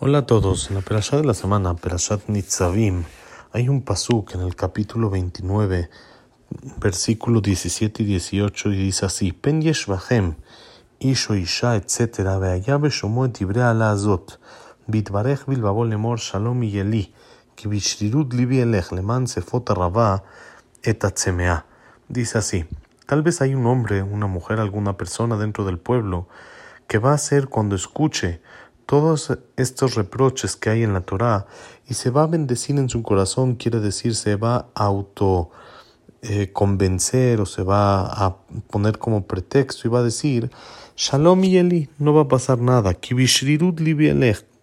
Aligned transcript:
Hola 0.00 0.18
a 0.18 0.26
todos. 0.26 0.70
En 0.70 0.76
la 0.76 0.80
Perashá 0.80 1.16
de 1.16 1.24
la 1.24 1.34
semana, 1.34 1.74
Perashat 1.74 2.28
Nitzavim, 2.28 3.02
hay 3.52 3.68
un 3.68 3.82
pasuk 3.82 4.32
en 4.36 4.42
el 4.42 4.54
capítulo 4.54 5.10
29, 5.10 5.90
versículos 6.76 7.42
17 7.42 8.04
y 8.04 8.06
18, 8.06 8.72
y 8.74 8.76
dice 8.76 9.06
así: 9.06 9.32
Pen 9.32 9.60
isho 11.00 11.34
isha, 11.34 11.74
etc. 11.74 12.38
Veayabe 12.40 12.90
shomo 12.90 13.26
ibrea 13.26 13.74
la 13.74 13.90
azot. 13.90 14.38
Bitbarech 14.86 15.46
bilbabol 15.46 15.90
lemor 15.90 16.20
shalom 16.20 16.62
yeli. 16.62 17.12
Kibishrirut 17.56 18.32
libi 18.34 18.60
elech 18.60 18.92
leman 18.92 19.26
sefot 19.26 19.68
rabá 19.70 20.22
et 20.84 21.04
atzemea. 21.04 21.66
Dice 22.08 22.38
así: 22.38 22.66
Tal 23.04 23.22
vez 23.22 23.40
hay 23.40 23.56
un 23.56 23.66
hombre, 23.66 24.04
una 24.04 24.28
mujer, 24.28 24.60
alguna 24.60 24.96
persona 24.96 25.36
dentro 25.36 25.64
del 25.64 25.78
pueblo 25.78 26.28
que 26.86 26.98
va 26.98 27.12
a 27.12 27.18
ser 27.18 27.48
cuando 27.48 27.76
escuche 27.76 28.40
todos 28.88 29.36
estos 29.58 29.96
reproches 29.96 30.56
que 30.56 30.70
hay 30.70 30.82
en 30.82 30.94
la 30.94 31.02
Torá 31.02 31.46
y 31.86 31.92
se 31.92 32.08
va 32.08 32.22
a 32.22 32.26
bendecir 32.26 32.78
en 32.78 32.88
su 32.88 33.02
corazón, 33.02 33.56
quiere 33.56 33.80
decir, 33.80 34.14
se 34.14 34.36
va 34.36 34.70
a 34.74 34.86
auto 34.86 35.50
eh, 36.22 36.52
convencer 36.54 37.38
o 37.42 37.44
se 37.44 37.62
va 37.62 38.06
a 38.06 38.38
poner 38.70 38.96
como 38.96 39.26
pretexto 39.26 39.86
y 39.86 39.90
va 39.90 39.98
a 39.98 40.04
decir, 40.04 40.50
Shalom 40.96 41.44
y 41.44 41.88
no 41.98 42.14
va 42.14 42.22
a 42.22 42.28
pasar 42.28 42.60
nada, 42.60 42.96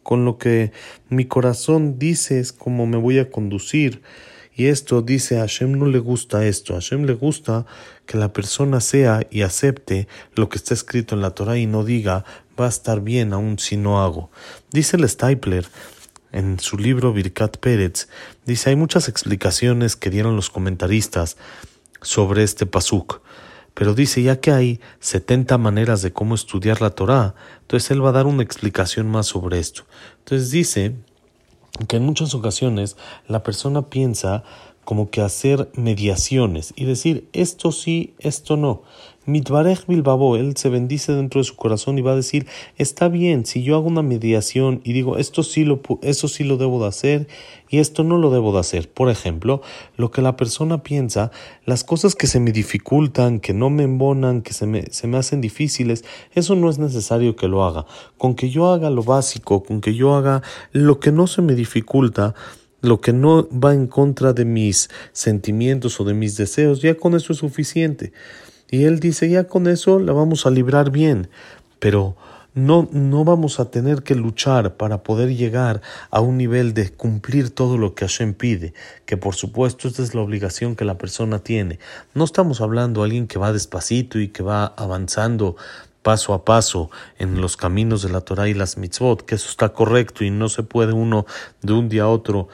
con 0.02 0.26
lo 0.26 0.39
que 0.39 0.72
mi 1.09 1.26
corazón 1.26 2.00
dice 2.00 2.39
es 2.39 2.52
como 2.52 2.88
me 2.88 2.98
voy 2.98 3.20
a 3.20 3.30
conducir. 3.30 4.02
Y 4.55 4.68
esto 4.68 5.02
dice 5.02 5.38
a 5.38 5.41
Hashem 5.41 5.77
no 5.77 5.86
le 5.86 6.00
gusta 6.00 6.45
esto, 6.45 6.73
a 6.73 6.77
Hashem 6.77 7.04
le 7.04 7.14
gusta 7.14 7.66
que 8.05 8.18
la 8.18 8.32
persona 8.32 8.80
sea 8.80 9.28
y 9.30 9.41
acepte 9.41 10.08
lo 10.34 10.48
que 10.48 10.58
está 10.58 10.73
escrito 10.73 11.14
en 11.14 11.22
la 11.22 11.31
Torah 11.31 11.58
y 11.58 11.66
no 11.66 11.84
diga 11.84 12.23
va 12.58 12.68
a 12.68 12.70
estar 12.70 13.02
bien 13.02 13.34
aun 13.34 13.59
si 13.59 13.76
no 13.76 14.02
hago. 14.02 14.31
Dice 14.72 14.95
el 14.95 15.08
Stapler 15.09 15.68
en 16.31 16.59
su 16.59 16.78
libro 16.78 17.12
Birkat 17.12 17.58
Pérez, 17.58 18.08
dice 18.45 18.70
hay 18.70 18.78
muchas 18.78 19.09
explicaciones 19.09 19.98
que 19.98 20.09
dieron 20.09 20.38
los 20.38 20.50
comentaristas 20.50 21.36
sobre 22.02 22.44
este 22.44 22.66
pasuk. 22.66 23.22
Pero 23.73 23.94
dice, 23.94 24.23
ya 24.23 24.39
que 24.39 24.52
hay 24.52 24.80
70 25.02 25.58
maneras 25.58 26.02
de 26.02 26.14
cómo 26.14 26.33
estudiar 26.33 26.81
la 26.81 26.92
Torah, 26.92 27.36
entonces 27.59 27.92
él 27.92 28.03
va 28.03 28.09
a 28.09 28.14
dar 28.14 28.26
una 28.26 28.42
explicación 28.42 29.11
más 29.11 29.28
sobre 29.28 29.59
esto. 29.59 29.83
Entonces 30.20 30.50
dice 30.50 30.95
que 31.88 31.98
en 31.98 32.06
muchas 32.06 32.34
ocasiones 32.34 32.98
la 33.28 33.44
persona 33.44 33.90
piensa 33.90 34.44
como 34.86 35.09
que 35.09 35.22
hacer 35.22 35.69
mediaciones 35.75 36.73
y 36.75 36.86
decir 36.86 37.28
esto 37.33 37.72
sí, 37.72 38.14
esto 38.19 38.55
no. 38.55 38.83
Mitbarej 39.27 39.88
Bilbabo, 39.88 40.36
él 40.36 40.55
se 40.55 40.69
bendice 40.69 41.11
dentro 41.11 41.42
de 41.42 41.45
su 41.45 41.55
corazón 41.55 41.97
y 41.97 42.03
va 42.03 42.11
a 42.11 42.16
decir, 42.16 42.45
está 42.77 43.08
bien, 43.08 43.47
si 43.47 43.64
yo 43.64 43.75
hago 43.75 43.88
una 43.88 44.03
mediación 44.03 44.81
y 44.83 44.94
digo, 44.94 45.17
esto 45.17 45.42
sí 45.42 45.66
lo, 45.66 45.81
eso 46.03 46.27
sí 46.27 46.44
lo 46.44 46.58
debo 46.58 46.80
de 46.80 46.88
hacer 46.88 47.27
y 47.67 47.80
esto 47.80 48.03
no 48.03 48.19
lo 48.19 48.30
debo 48.30 48.53
de 48.53 48.59
hacer. 48.59 48.88
Por 48.88 49.09
ejemplo, 49.09 49.64
lo 49.97 50.11
que 50.11 50.22
la 50.22 50.38
persona 50.38 50.83
piensa, 50.83 51.31
las 51.66 51.83
cosas 51.83 52.14
que 52.14 52.27
se 52.27 52.39
me 52.39 52.52
dificultan, 52.52 53.39
que 53.39 53.55
no 53.55 53.72
me 53.72 53.83
embonan, 53.83 54.44
que 54.44 54.53
se 54.53 54.67
me, 54.67 54.83
se 54.92 55.08
me 55.08 55.17
hacen 55.17 55.42
difíciles, 55.42 56.05
eso 56.36 56.55
no 56.55 56.70
es 56.70 56.77
necesario 56.77 57.36
que 57.36 57.47
lo 57.47 57.66
haga. 57.66 57.88
Con 58.20 58.36
que 58.36 58.52
yo 58.52 58.72
haga 58.72 58.92
lo 58.92 59.02
básico, 59.02 59.64
con 59.64 59.81
que 59.81 59.95
yo 59.95 60.14
haga 60.14 60.44
lo 60.72 60.99
que 60.99 61.11
no 61.11 61.25
se 61.25 61.42
me 61.42 61.55
dificulta, 61.55 62.36
lo 62.86 63.02
que 63.02 63.14
no 63.14 63.47
va 63.50 63.73
en 63.73 63.88
contra 63.88 64.33
de 64.33 64.45
mis 64.45 64.89
sentimientos 65.11 66.00
o 66.00 66.03
de 66.03 66.14
mis 66.14 66.38
deseos, 66.38 66.81
ya 66.81 66.95
con 66.95 67.16
eso 67.16 67.33
es 67.33 67.39
suficiente. 67.39 68.14
Y 68.69 68.83
él 68.86 69.00
dice, 69.00 69.30
ya 69.30 69.45
con 69.45 69.67
eso 69.67 70.00
la 70.00 70.14
vamos 70.14 70.45
a 70.45 70.50
librar 70.50 70.92
bien, 70.92 71.30
pero 71.80 72.16
no, 72.55 72.88
no 72.94 73.25
vamos 73.25 73.59
a 73.59 73.69
tener 73.69 74.02
que 74.02 74.16
luchar 74.16 74.75
para 74.77 75.03
poder 75.03 75.36
llegar 75.36 75.81
a 76.09 76.22
un 76.22 76.38
nivel 76.38 76.73
de 76.73 76.89
cumplir 76.89 77.50
todo 77.50 77.77
lo 77.77 77.94
que 77.94 78.05
Hashem 78.05 78.33
pide, 78.33 78.73
que 79.05 79.17
por 79.17 79.36
supuesto 79.36 79.88
esta 79.88 80.02
es 80.02 80.16
la 80.16 80.22
obligación 80.22 80.75
que 80.75 80.86
la 80.86 80.97
persona 80.97 81.39
tiene. 81.39 81.80
No 82.14 82.23
estamos 82.23 82.61
hablando 82.61 83.02
de 83.02 83.05
alguien 83.05 83.27
que 83.27 83.39
va 83.39 83.52
despacito 83.52 84.20
y 84.20 84.30
que 84.30 84.42
va 84.42 84.65
avanzando 84.65 85.58
paso 86.02 86.33
a 86.33 86.45
paso 86.45 86.92
en 87.17 87.42
los 87.42 87.58
caminos 87.58 88.04
de 88.04 88.10
la 88.10 88.21
Torah 88.21 88.48
y 88.48 88.54
las 88.54 88.77
mitzvot, 88.77 89.26
que 89.26 89.36
eso 89.36 89.49
está 89.49 89.73
correcto 89.73 90.23
y 90.23 90.30
no 90.30 90.49
se 90.49 90.64
puede 90.64 90.93
uno 90.93 91.26
de 91.61 91.73
un 91.73 91.89
día 91.89 92.04
a 92.04 92.10
otro 92.10 92.48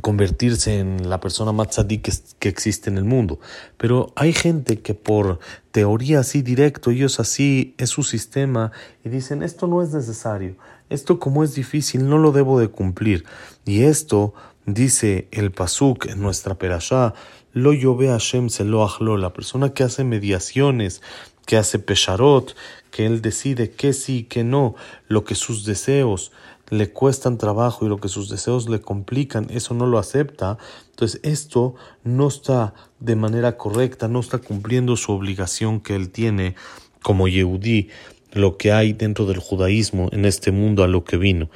convertirse 0.00 0.78
en 0.80 1.08
la 1.08 1.20
persona 1.20 1.52
más 1.52 1.70
tzadí 1.70 1.98
que, 1.98 2.12
que, 2.38 2.48
existe 2.48 2.90
en 2.90 2.98
el 2.98 3.04
mundo. 3.04 3.38
Pero 3.76 4.12
hay 4.16 4.32
gente 4.32 4.80
que 4.80 4.94
por 4.94 5.38
teoría 5.70 6.20
así 6.20 6.42
directo, 6.42 6.90
ellos 6.90 7.20
así 7.20 7.74
es 7.78 7.90
su 7.90 8.02
sistema 8.02 8.72
y 9.04 9.08
dicen 9.08 9.42
esto 9.42 9.66
no 9.66 9.82
es 9.82 9.92
necesario, 9.92 10.56
esto 10.90 11.18
como 11.18 11.44
es 11.44 11.54
difícil 11.54 12.08
no 12.08 12.18
lo 12.18 12.32
debo 12.32 12.58
de 12.58 12.68
cumplir. 12.68 13.24
Y 13.64 13.82
esto 13.82 14.34
dice 14.66 15.28
el 15.30 15.52
pasuk 15.52 16.06
en 16.06 16.20
nuestra 16.20 16.56
perashá, 16.56 17.14
lo 17.52 17.72
yove 17.72 18.08
Hashem 18.08 18.50
se 18.50 18.64
lo 18.64 19.16
la 19.16 19.32
persona 19.32 19.72
que 19.72 19.84
hace 19.84 20.04
mediaciones, 20.04 21.00
que 21.46 21.56
hace 21.56 21.78
pesharot, 21.78 22.54
que 22.96 23.04
él 23.04 23.20
decide 23.20 23.72
que 23.72 23.92
sí, 23.92 24.22
que 24.22 24.42
no, 24.42 24.74
lo 25.06 25.22
que 25.22 25.34
sus 25.34 25.66
deseos 25.66 26.32
le 26.70 26.88
cuestan 26.88 27.36
trabajo 27.36 27.84
y 27.84 27.90
lo 27.90 27.98
que 27.98 28.08
sus 28.08 28.30
deseos 28.30 28.70
le 28.70 28.80
complican, 28.80 29.48
eso 29.50 29.74
no 29.74 29.84
lo 29.84 29.98
acepta, 29.98 30.56
entonces 30.92 31.20
esto 31.22 31.74
no 32.04 32.26
está 32.26 32.72
de 32.98 33.14
manera 33.14 33.58
correcta, 33.58 34.08
no 34.08 34.20
está 34.20 34.38
cumpliendo 34.38 34.96
su 34.96 35.12
obligación 35.12 35.80
que 35.80 35.94
él 35.94 36.08
tiene 36.08 36.54
como 37.02 37.28
Yehudí, 37.28 37.90
lo 38.32 38.56
que 38.56 38.72
hay 38.72 38.94
dentro 38.94 39.26
del 39.26 39.40
judaísmo 39.40 40.08
en 40.12 40.24
este 40.24 40.50
mundo 40.50 40.82
a 40.82 40.88
lo 40.88 41.04
que 41.04 41.18
vino. 41.18 41.50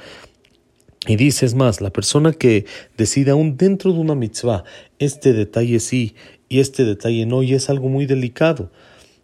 Y 1.07 1.15
dice, 1.15 1.47
es 1.47 1.55
más, 1.55 1.81
la 1.81 1.89
persona 1.89 2.33
que 2.33 2.67
decide 2.99 3.31
aún 3.31 3.57
dentro 3.57 3.93
de 3.93 3.97
una 3.97 4.13
mitzvah, 4.13 4.63
este 4.99 5.33
detalle 5.33 5.79
sí 5.79 6.13
y 6.49 6.59
este 6.59 6.85
detalle 6.85 7.25
no, 7.25 7.41
y 7.41 7.55
es 7.55 7.71
algo 7.71 7.89
muy 7.89 8.05
delicado. 8.05 8.69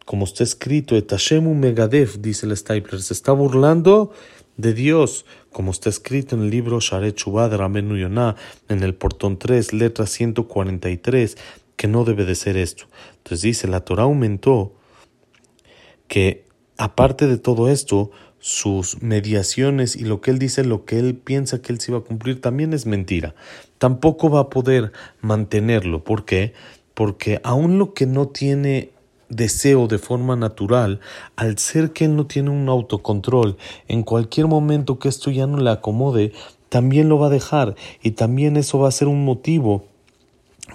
Como 0.07 0.23
está 0.23 0.45
escrito, 0.45 0.95
Etashemu 0.95 1.53
Megadef, 1.53 2.19
dice 2.19 2.45
el 2.45 2.55
Stapler, 2.55 3.01
se 3.01 3.13
está 3.13 3.33
burlando 3.33 4.13
de 4.55 4.73
Dios, 4.73 5.25
como 5.51 5.71
está 5.71 5.89
escrito 5.89 6.37
en 6.37 6.43
el 6.43 6.49
libro 6.49 6.79
Sharet 6.79 7.13
Chubá 7.13 7.49
de 7.49 7.57
Ramenu 7.57 7.97
en 7.97 8.83
el 8.83 8.95
portón 8.95 9.37
3, 9.37 9.73
letra 9.73 10.05
143, 10.05 11.37
que 11.75 11.89
no 11.89 12.05
debe 12.05 12.23
de 12.23 12.35
ser 12.35 12.55
esto. 12.55 12.85
Entonces 13.17 13.41
dice, 13.41 13.67
la 13.67 13.81
Torah 13.81 14.03
aumentó 14.03 14.75
que 16.07 16.45
aparte 16.77 17.27
de 17.27 17.37
todo 17.37 17.67
esto, 17.67 18.09
sus 18.39 19.01
mediaciones 19.01 19.97
y 19.97 20.05
lo 20.05 20.21
que 20.21 20.31
él 20.31 20.39
dice, 20.39 20.63
lo 20.63 20.85
que 20.85 20.99
él 20.99 21.17
piensa 21.17 21.61
que 21.61 21.73
él 21.73 21.81
se 21.81 21.91
iba 21.91 21.99
a 21.99 22.03
cumplir, 22.03 22.39
también 22.39 22.71
es 22.71 22.85
mentira. 22.85 23.35
Tampoco 23.77 24.29
va 24.29 24.39
a 24.39 24.49
poder 24.49 24.93
mantenerlo. 25.19 26.05
¿Por 26.05 26.23
qué? 26.23 26.53
Porque 26.93 27.41
aún 27.43 27.77
lo 27.77 27.93
que 27.93 28.05
no 28.05 28.29
tiene 28.29 28.95
deseo 29.29 29.87
de 29.87 29.97
forma 29.97 30.35
natural, 30.35 30.99
al 31.35 31.57
ser 31.57 31.91
que 31.91 32.07
no 32.07 32.27
tiene 32.27 32.49
un 32.49 32.69
autocontrol, 32.69 33.57
en 33.87 34.03
cualquier 34.03 34.47
momento 34.47 34.99
que 34.99 35.09
esto 35.09 35.31
ya 35.31 35.47
no 35.47 35.57
le 35.57 35.69
acomode, 35.69 36.33
también 36.69 37.09
lo 37.09 37.19
va 37.19 37.27
a 37.27 37.31
dejar 37.31 37.75
y 38.01 38.11
también 38.11 38.57
eso 38.57 38.79
va 38.79 38.89
a 38.89 38.91
ser 38.91 39.07
un 39.07 39.23
motivo 39.23 39.85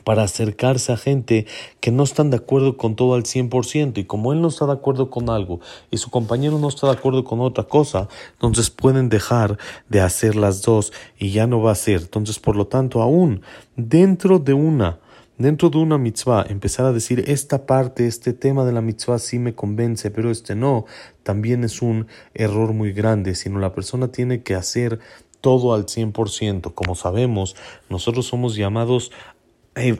para 0.04 0.22
acercarse 0.22 0.92
a 0.92 0.96
gente 0.96 1.46
que 1.80 1.90
no 1.90 2.02
están 2.02 2.30
de 2.30 2.38
acuerdo 2.38 2.76
con 2.76 2.96
todo 2.96 3.14
al 3.14 3.24
100% 3.24 3.98
y 3.98 4.04
como 4.04 4.32
él 4.32 4.40
no 4.40 4.48
está 4.48 4.66
de 4.66 4.72
acuerdo 4.72 5.10
con 5.10 5.30
algo 5.30 5.60
y 5.90 5.98
su 5.98 6.10
compañero 6.10 6.58
no 6.58 6.68
está 6.68 6.86
de 6.86 6.94
acuerdo 6.94 7.24
con 7.24 7.40
otra 7.40 7.64
cosa, 7.64 8.08
entonces 8.32 8.70
pueden 8.70 9.08
dejar 9.08 9.58
de 9.88 10.00
hacer 10.00 10.34
las 10.34 10.62
dos 10.62 10.92
y 11.18 11.30
ya 11.30 11.46
no 11.46 11.60
va 11.60 11.72
a 11.72 11.76
ser. 11.76 12.00
Entonces, 12.00 12.38
por 12.38 12.56
lo 12.56 12.66
tanto, 12.66 13.02
aún 13.02 13.42
dentro 13.76 14.38
de 14.38 14.54
una 14.54 14.98
dentro 15.42 15.70
de 15.70 15.78
una 15.78 15.98
mitzvah 15.98 16.46
empezar 16.48 16.86
a 16.86 16.92
decir 16.92 17.24
esta 17.26 17.66
parte, 17.66 18.06
este 18.06 18.32
tema 18.32 18.64
de 18.64 18.72
la 18.72 18.80
mitzvah 18.80 19.18
sí 19.18 19.38
me 19.38 19.54
convence, 19.54 20.10
pero 20.10 20.30
este 20.30 20.54
no, 20.54 20.86
también 21.24 21.64
es 21.64 21.82
un 21.82 22.06
error 22.32 22.72
muy 22.72 22.92
grande, 22.92 23.34
sino 23.34 23.58
la 23.58 23.74
persona 23.74 24.08
tiene 24.08 24.42
que 24.42 24.54
hacer 24.54 25.00
todo 25.40 25.74
al 25.74 25.86
100%. 25.86 26.72
Como 26.72 26.94
sabemos, 26.94 27.56
nosotros 27.90 28.26
somos 28.26 28.56
llamados 28.56 29.10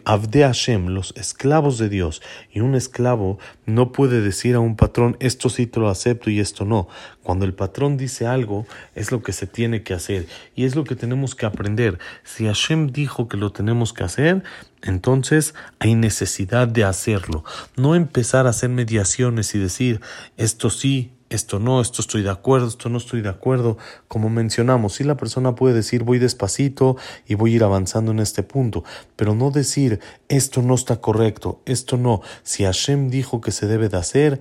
Abde 0.04 0.42
Hashem, 0.42 0.88
los 0.88 1.14
esclavos 1.16 1.78
de 1.78 1.88
Dios, 1.88 2.20
y 2.52 2.60
un 2.60 2.74
esclavo 2.74 3.38
no 3.64 3.90
puede 3.90 4.20
decir 4.20 4.54
a 4.54 4.60
un 4.60 4.76
patrón 4.76 5.16
esto 5.18 5.48
sí 5.48 5.66
te 5.66 5.80
lo 5.80 5.88
acepto 5.88 6.28
y 6.28 6.40
esto 6.40 6.66
no. 6.66 6.88
Cuando 7.22 7.46
el 7.46 7.54
patrón 7.54 7.96
dice 7.96 8.26
algo, 8.26 8.66
es 8.94 9.12
lo 9.12 9.22
que 9.22 9.32
se 9.32 9.46
tiene 9.46 9.82
que 9.82 9.94
hacer 9.94 10.26
y 10.54 10.64
es 10.64 10.76
lo 10.76 10.84
que 10.84 10.94
tenemos 10.94 11.34
que 11.34 11.46
aprender. 11.46 11.98
Si 12.22 12.44
Hashem 12.44 12.92
dijo 12.92 13.28
que 13.28 13.38
lo 13.38 13.50
tenemos 13.50 13.94
que 13.94 14.04
hacer, 14.04 14.42
entonces 14.82 15.54
hay 15.78 15.94
necesidad 15.94 16.68
de 16.68 16.84
hacerlo. 16.84 17.42
No 17.74 17.94
empezar 17.94 18.46
a 18.46 18.50
hacer 18.50 18.68
mediaciones 18.68 19.54
y 19.54 19.58
decir 19.58 20.02
esto 20.36 20.68
sí, 20.68 21.12
esto 21.34 21.58
no, 21.58 21.80
esto 21.80 22.02
estoy 22.02 22.22
de 22.22 22.30
acuerdo, 22.30 22.68
esto 22.68 22.88
no 22.88 22.98
estoy 22.98 23.22
de 23.22 23.28
acuerdo. 23.28 23.78
Como 24.08 24.28
mencionamos, 24.28 24.94
si 24.94 25.04
la 25.04 25.16
persona 25.16 25.54
puede 25.54 25.74
decir 25.74 26.04
voy 26.04 26.18
despacito 26.18 26.96
y 27.26 27.34
voy 27.34 27.52
a 27.52 27.56
ir 27.56 27.64
avanzando 27.64 28.12
en 28.12 28.18
este 28.18 28.42
punto, 28.42 28.84
pero 29.16 29.34
no 29.34 29.50
decir 29.50 30.00
esto 30.28 30.62
no 30.62 30.74
está 30.74 31.00
correcto, 31.00 31.60
esto 31.66 31.96
no. 31.96 32.20
Si 32.42 32.64
Hashem 32.64 33.10
dijo 33.10 33.40
que 33.40 33.52
se 33.52 33.66
debe 33.66 33.88
de 33.88 33.96
hacer, 33.96 34.40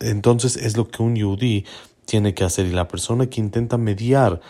entonces 0.00 0.56
es 0.56 0.76
lo 0.76 0.88
que 0.88 1.02
un 1.02 1.16
yudí 1.16 1.64
tiene 2.04 2.34
que 2.34 2.44
hacer 2.44 2.66
y 2.66 2.70
la 2.70 2.88
persona 2.88 3.26
que 3.26 3.40
intenta 3.40 3.78
mediar 3.78 4.40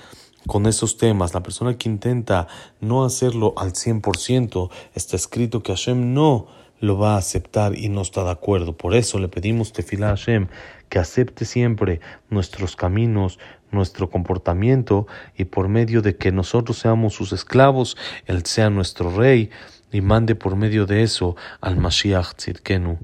con 0.47 0.67
esos 0.67 0.97
temas, 0.97 1.35
la 1.35 1.43
persona 1.43 1.77
que 1.77 1.89
intenta 1.89 2.47
no 2.81 3.05
hacerlo 3.05 3.55
al 3.57 3.73
100%, 3.73 4.71
está 4.95 5.17
escrito 5.17 5.63
que 5.63 5.73
Hashem 5.73 6.15
no 6.15 6.47
lo 6.81 6.99
va 6.99 7.15
a 7.15 7.19
aceptar 7.19 7.77
y 7.77 7.89
no 7.89 8.03
está 8.03 8.25
de 8.25 8.31
acuerdo. 8.31 8.77
Por 8.77 8.95
eso 8.95 9.19
le 9.19 9.29
pedimos 9.29 9.73
tefilá 9.73 10.09
Hashem 10.09 10.49
que 10.89 10.99
acepte 10.99 11.45
siempre 11.45 12.01
nuestros 12.31 12.77
caminos, 12.77 13.39
nuestro 13.71 14.11
comportamiento 14.11 15.07
y 15.37 15.45
por 15.45 15.69
medio 15.69 16.03
de 16.03 16.17
que 16.17 16.33
nosotros 16.33 16.79
seamos 16.79 17.15
sus 17.15 17.33
esclavos, 17.33 17.97
Él 18.27 18.45
sea 18.47 18.71
nuestro 18.71 19.11
rey 19.11 19.51
y 19.93 20.01
mande 20.01 20.35
por 20.35 20.57
medio 20.57 20.87
de 20.87 21.03
eso 21.03 21.37
al 21.61 21.77
Mashiach 21.77 22.35
Tzidkenu, 22.35 22.99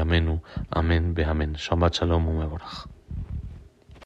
Amenu, 0.00 0.42
Amén, 0.70 1.14
Be 1.14 1.24
Amén. 1.24 1.54
Shabbat 1.54 1.94
Shalom. 1.94 2.50